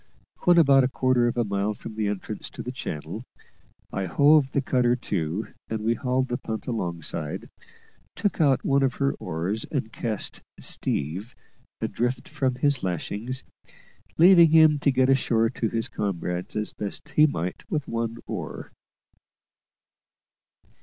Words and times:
When 0.45 0.57
about 0.57 0.83
a 0.83 0.87
quarter 0.87 1.27
of 1.27 1.37
a 1.37 1.43
mile 1.43 1.75
from 1.75 1.93
the 1.93 2.07
entrance 2.07 2.49
to 2.49 2.63
the 2.63 2.71
channel, 2.71 3.23
I 3.93 4.05
hove 4.05 4.51
the 4.51 4.59
cutter 4.63 4.95
to, 4.95 5.49
and 5.69 5.81
we 5.81 5.93
hauled 5.93 6.29
the 6.29 6.39
punt 6.39 6.65
alongside, 6.65 7.49
took 8.15 8.41
out 8.41 8.65
one 8.65 8.81
of 8.81 8.95
her 8.95 9.13
oars, 9.19 9.63
and 9.65 9.93
cast 9.93 10.41
"Steve" 10.59 11.35
adrift 11.81 12.27
from 12.27 12.55
his 12.55 12.81
lashings, 12.81 13.43
leaving 14.17 14.49
him 14.49 14.79
to 14.79 14.91
get 14.91 15.07
ashore 15.07 15.51
to 15.51 15.69
his 15.69 15.87
comrades 15.87 16.55
as 16.55 16.73
best 16.73 17.09
he 17.09 17.27
might 17.27 17.63
with 17.69 17.87
one 17.87 18.17
oar. 18.25 18.71